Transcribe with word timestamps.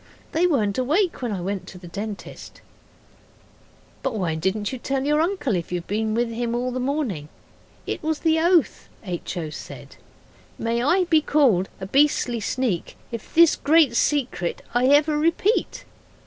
'They 0.31 0.47
weren't 0.47 0.79
awake 0.79 1.21
when 1.21 1.31
I 1.31 1.41
went 1.41 1.67
to 1.67 1.77
the 1.77 1.87
dentist's.' 1.87 2.59
'But 4.01 4.15
why 4.17 4.33
didn't 4.33 4.71
you 4.73 4.79
tell 4.79 5.05
your 5.05 5.21
uncle 5.21 5.55
if 5.55 5.71
you've 5.71 5.85
been 5.85 6.15
with 6.15 6.31
him 6.31 6.55
all 6.55 6.71
the 6.71 6.79
morning?' 6.79 7.29
'It 7.85 8.01
was 8.01 8.21
the 8.21 8.39
oath,' 8.39 8.89
H. 9.05 9.37
O. 9.37 9.51
said 9.51 9.97
'May 10.57 10.81
I 10.83 11.03
be 11.03 11.21
called 11.21 11.69
a 11.79 11.85
beastly 11.85 12.39
sneak 12.39 12.97
If 13.11 13.35
this 13.35 13.55
great 13.55 13.95
secret 13.95 14.63
I 14.73 14.87
ever 14.87 15.15
repeat. 15.19 15.85